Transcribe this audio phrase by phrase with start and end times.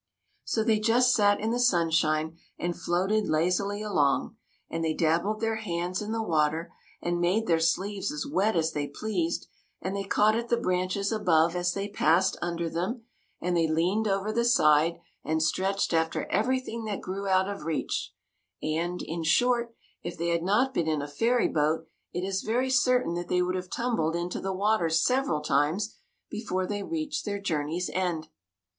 [0.43, 4.35] So they just sat in the sunshine and floated lazily along,
[4.67, 8.71] and they dabbled their hands in the water and made their sleeves as wet as
[8.71, 9.45] they pleased,
[9.79, 13.03] and they caught at the branches above as they passed under them,
[13.39, 16.59] and they THE MAGICIAN'S TEA PARTY 33 leaned over the side and stretched after every
[16.59, 18.11] thing that grew out of reach;
[18.63, 22.71] and, in short, if they had not been in a fairy boat, it is very
[22.71, 25.93] certain that they would have tumbled into the water several times
[26.31, 28.29] before they reached their journey's end.